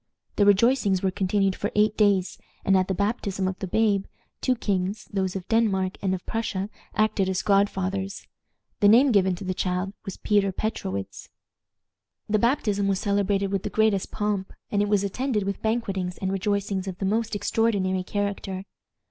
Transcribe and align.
The 0.37 0.47
rejoicings 0.47 1.03
were 1.03 1.11
continued 1.11 1.55
for 1.55 1.71
eight 1.75 1.95
days, 1.95 2.39
and 2.65 2.75
at 2.75 2.87
the 2.87 2.95
baptism 2.95 3.47
of 3.47 3.59
the 3.59 3.67
babe, 3.67 4.05
two 4.41 4.55
kings, 4.55 5.07
those 5.13 5.35
of 5.35 5.47
Denmark 5.47 5.99
and 6.01 6.15
of 6.15 6.25
Prussia, 6.25 6.71
acted 6.95 7.29
as 7.29 7.43
godfathers. 7.43 8.25
The 8.79 8.87
name 8.87 9.11
given 9.11 9.35
to 9.35 9.43
the 9.43 9.53
child 9.53 9.93
was 10.03 10.17
Peter 10.17 10.51
Petrowitz. 10.51 11.29
The 12.27 12.39
baptism 12.39 12.87
was 12.87 12.97
celebrated 12.99 13.51
with 13.51 13.61
the 13.61 13.69
greatest 13.69 14.09
pomp, 14.11 14.51
and 14.71 14.81
it 14.81 14.89
was 14.89 15.03
attended 15.03 15.43
with 15.43 15.61
banquetings 15.61 16.17
and 16.17 16.31
rejoicings 16.31 16.87
of 16.87 16.97
the 16.97 17.05
most 17.05 17.35
extraordinary 17.35 18.01
character. 18.01 18.65